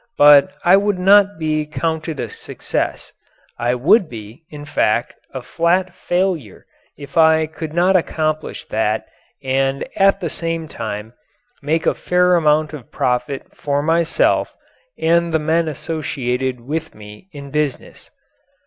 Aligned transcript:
But 0.17 0.51
I 0.65 0.77
would 0.77 0.97
not 0.97 1.37
be 1.37 1.63
counted 1.67 2.19
a 2.19 2.27
success; 2.27 3.13
I 3.59 3.75
would 3.75 4.09
be, 4.09 4.45
in 4.49 4.65
fact, 4.65 5.13
a 5.31 5.43
flat 5.43 5.93
failure 5.93 6.65
if 6.97 7.17
I 7.19 7.45
could 7.45 7.71
not 7.71 7.95
accomplish 7.95 8.65
that 8.69 9.05
and 9.43 9.87
at 9.95 10.19
the 10.19 10.27
same 10.31 10.67
time 10.67 11.13
make 11.61 11.85
a 11.85 11.93
fair 11.93 12.35
amount 12.35 12.73
of 12.73 12.89
profit 12.91 13.55
for 13.55 13.83
myself 13.83 14.55
and 14.97 15.31
the 15.31 15.37
men 15.37 15.67
associated 15.67 16.61
with 16.61 16.95
me 16.95 17.29
in 17.31 17.51
business. 17.51 18.09